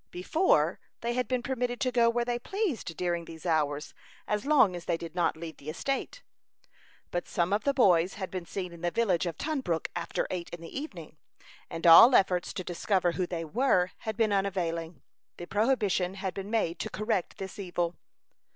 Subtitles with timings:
[0.09, 3.93] Before, they had been permitted to go where they pleased during these hours,
[4.27, 6.23] as long as they did not leave the estate.
[7.11, 10.49] But some of the boys had been seen in the village of Tunbrook after eight
[10.49, 11.17] in the evening;
[11.69, 15.03] and all efforts to discover who they were had been unavailing.
[15.37, 17.93] The prohibition had been made to correct this evil.